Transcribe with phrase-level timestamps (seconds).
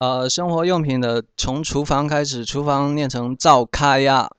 [0.00, 4.30] 呃，生活用品的从厨房开始，厨房念成灶开呀，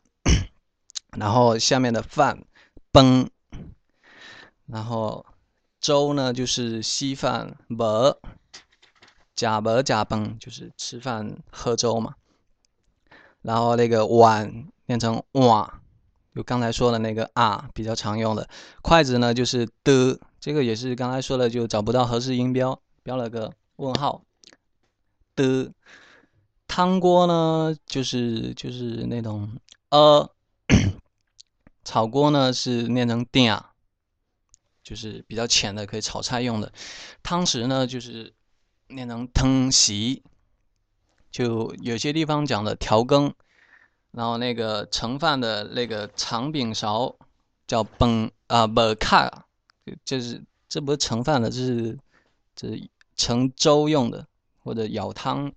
[1.16, 2.44] 然后下面的饭
[2.92, 3.30] 崩，
[4.66, 5.24] 然后
[5.80, 8.18] 粥呢就是稀饭糜，
[9.36, 12.16] 假糜假崩就是吃饭喝粥嘛，
[13.44, 15.72] 然后那个碗念成碗。
[16.34, 18.50] 就刚才说的那个啊，比较常用的
[18.82, 24.24] 筷子呢，就是的，这个也是刚才说的，就找不到合适音标，标了个问号。
[25.36, 25.72] 的
[26.68, 29.50] 汤锅呢，就是就是那种
[29.90, 30.30] 呃，
[31.84, 33.60] 炒锅呢是念成鼎，
[34.84, 36.72] 就是比较浅的，可以炒菜用的。
[37.22, 38.34] 汤匙呢，就是
[38.88, 40.22] 念成汤匙，
[41.32, 43.34] 就有些地方讲的调羹。
[44.12, 47.16] 然后那个盛饭的那个长柄勺
[47.66, 49.46] 叫崩啊不卡，
[50.04, 51.98] 就是这不是盛饭的，这是
[52.54, 54.28] 这是盛粥用的
[54.64, 55.54] 或者舀汤。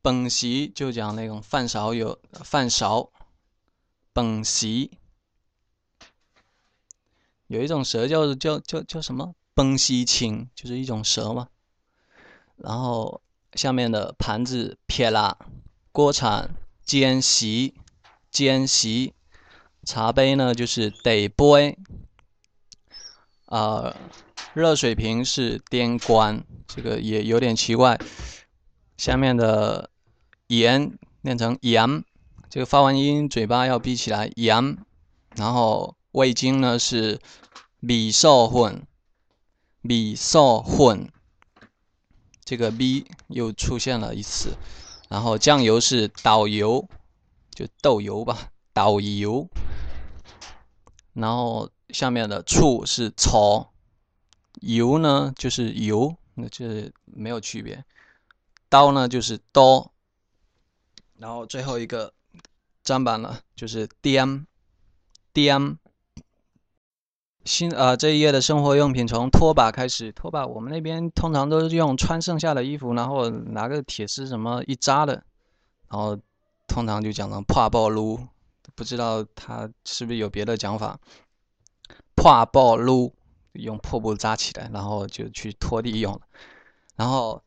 [0.00, 3.10] 本席就讲那种饭勺有饭勺，
[4.12, 4.92] 本席
[7.48, 11.48] 有一种蛇叫叫叫叫什么崩西青，就是一种蛇嘛。
[12.56, 13.20] 然后
[13.54, 15.36] 下面的盘子撇啦。
[15.92, 17.74] 锅铲、煎席、
[18.30, 19.14] 煎席，
[19.82, 21.78] 茶杯呢就是得杯，
[23.46, 23.96] 啊，
[24.56, 28.00] 热水瓶是颠关，这个也有点奇怪。
[28.96, 29.90] 下面的
[30.46, 32.02] 盐念成盐，
[32.48, 34.78] 这个发完音嘴巴要闭起来，盐。
[35.34, 37.20] 然后味精呢是
[37.80, 38.86] 米寿混，
[39.82, 41.06] 米寿混，
[42.42, 44.56] 这个 b 又出现了一次。
[45.10, 46.88] 然后酱油是导油，
[47.50, 49.50] 就豆油吧，导油。
[51.12, 53.74] 然后下面的醋是炒，
[54.60, 57.84] 油呢就是油，那就是没有区别。
[58.68, 59.92] 刀呢就是刀。
[61.18, 62.12] 然后最后一个
[62.84, 64.46] 砧板呢就是颠，
[65.32, 65.78] 颠。
[67.44, 75.24] 新呃这一页的生活用品从拖把开始，拖把我们那边通常都是用穿剩下的衣服，然后拿个铁丝什么一扎的，
[75.88, 76.18] 然后
[76.66, 78.26] 通常就讲成破布撸，
[78.74, 80.98] 不知道它是不是有别的讲法。
[82.16, 83.14] 破布撸
[83.56, 86.20] 用破布扎起来，然后就去拖地用了。
[86.94, 87.42] 然后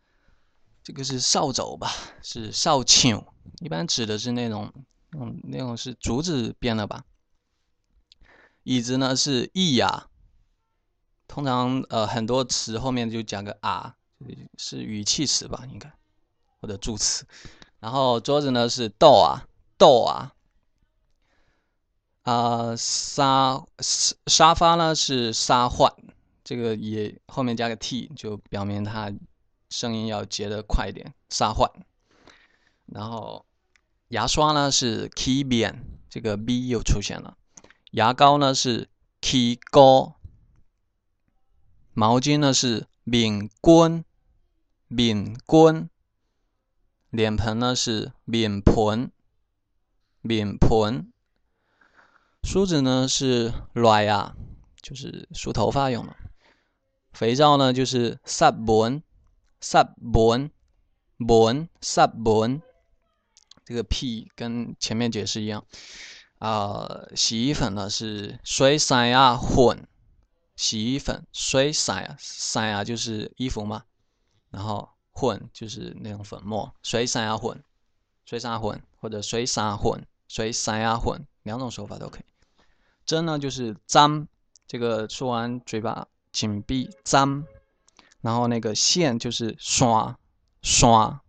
[0.84, 3.24] 这个是扫帚吧，是扫帚，
[3.62, 4.72] 一般指的是那种
[5.18, 7.04] 嗯那种是竹子编的吧。
[8.64, 10.08] 椅子呢是椅呀，
[11.28, 13.96] 通常呃很多词后面就加个啊，
[14.58, 15.92] 是语气词吧应该，
[16.60, 17.26] 或者助词。
[17.80, 19.48] 然后桌子呢是豆啊
[19.78, 20.34] 豆啊，
[22.30, 25.92] 啊沙沙沙发呢是沙换，
[26.44, 29.12] 这个也后面加个 t 就表明它
[29.72, 31.68] 声音要结得快一点，沙换。
[32.86, 33.48] 然后
[34.10, 37.36] 牙刷呢是 key 边，这个 b 又出现了。
[37.94, 38.88] 牙膏呢是
[39.22, 40.20] key 膏，
[41.96, 44.06] 毛巾呢是面棍，
[44.88, 45.90] 面棍，
[47.10, 49.12] 脸盆呢是面盆，
[50.22, 51.12] 面盆，
[52.44, 54.36] 梳子呢是来呀，
[54.82, 56.16] 就是梳头发用的，
[57.12, 59.04] 肥皂呢就是杀本，
[59.62, 60.50] 杀本，
[61.28, 62.62] 本杀本，
[63.64, 65.64] 这个 p 跟前面解释一样。
[66.40, 69.86] 啊，洗衣粉呢是水晒啊混，
[70.56, 73.84] 洗衣粉水晒啊晒啊就是衣服嘛，
[74.50, 77.62] 然后混就是那种粉末，水晒啊混，
[78.26, 82.26] 水晒混或者水晒混，水晒啊混两种说法都可以。
[83.06, 84.28] 针呢就是粘，
[84.68, 87.44] 这个说完嘴巴紧闭粘，
[88.22, 90.20] 然后那个线就是刷
[90.62, 91.24] 刷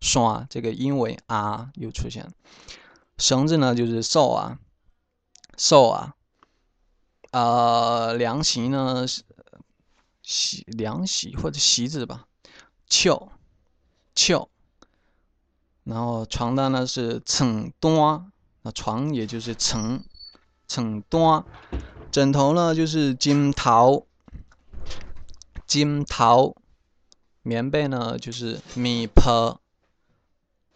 [0.00, 2.32] 刷，这个因为啊又出现。
[3.18, 4.58] 绳子呢，就是扫啊，
[5.58, 6.14] 扫啊，
[7.32, 9.06] 呃，凉席呢
[10.22, 12.26] 席凉席或者席子吧，
[12.88, 13.32] 翘
[14.14, 14.48] 翘，
[15.84, 18.32] 然后床单呢是床单，
[18.72, 20.04] 床也就是床
[20.68, 21.44] 床单，
[22.10, 24.06] 枕头呢就是金头
[25.66, 26.56] 金头，
[27.42, 29.58] 棉被呢就是米铺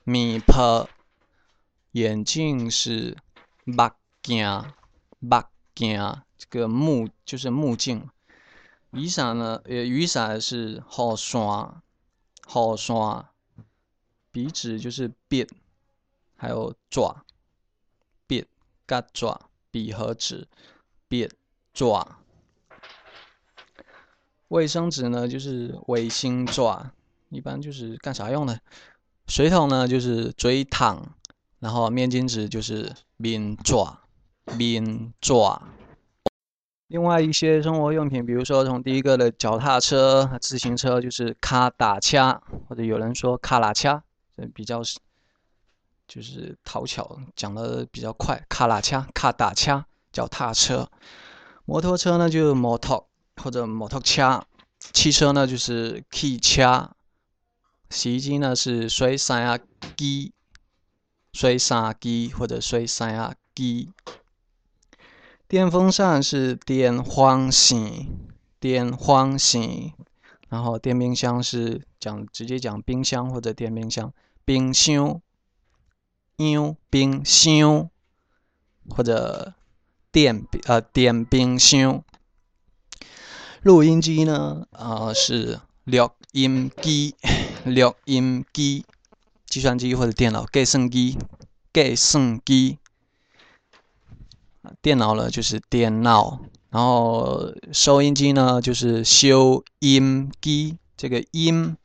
[0.04, 0.88] 米铺。
[1.92, 3.16] 眼镜是
[3.64, 3.90] 目
[4.22, 4.46] 镜，
[5.18, 5.42] 目
[5.74, 8.08] 镜，这个目就是目镜。
[8.92, 9.60] 雨伞呢？
[9.64, 11.82] 呃，雨伞是雨伞，
[12.46, 13.26] 雨伞。
[14.30, 15.48] 鼻子就是笔，
[16.36, 17.24] 还有爪，
[18.90, 19.40] 笔、夹爪、
[19.70, 20.48] 笔和纸，
[21.06, 21.28] 笔、
[21.72, 22.16] 爪。
[24.48, 26.90] 卫生纸呢，就是卫星爪，
[27.28, 28.60] 一般就是干啥用的？
[29.28, 31.06] 水桶呢就是嘴桶，
[31.60, 34.00] 然后面巾纸就是面爪，
[34.56, 35.62] 面爪。
[36.88, 44.02] 另外一些生活用品，比如说从第一个的脚踏车、自行车，就是卡打掐，或者有人说卡拉掐，
[44.52, 44.82] 比较
[46.10, 49.86] 就是讨巧，讲的比较快，卡拉恰、卡打恰。
[50.12, 50.90] 脚踏车、
[51.64, 54.44] 摩托车呢就摩托或者摩托车，
[54.92, 56.90] 汽车呢就是汽车，
[57.90, 59.32] 洗衣机呢是水洗
[59.96, 60.32] 机、
[61.32, 63.04] 水洗机或者水洗
[63.54, 63.92] 机。
[65.46, 67.78] 电风扇是电风扇，
[68.58, 69.62] 电风扇。
[70.48, 74.12] 然后电冰箱是讲直接讲冰箱或者电冰箱，
[74.44, 75.22] 冰箱，
[76.40, 77.90] 冰冰箱
[78.88, 79.52] 或者
[80.10, 82.02] 电呃电冰箱。
[83.60, 87.14] 录音机呢啊是录音机，
[87.66, 88.86] 录音机，
[89.44, 91.18] 计算机或者电脑计算机，
[91.74, 92.78] 计算机。
[94.80, 96.40] 电脑呢就是电脑，
[96.70, 100.78] 然后收音机呢就是收音机。
[100.96, 101.76] 这个音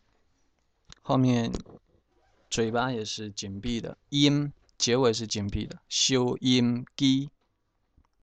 [1.01, 1.51] 后面
[2.55, 7.29] 嘴巴也是紧闭的，音结尾是紧闭的，收音机。